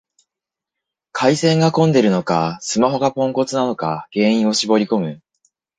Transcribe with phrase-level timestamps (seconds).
[1.11, 5.21] 回線が混んでるのか、スマホがポンコツなのか原因を絞りこむ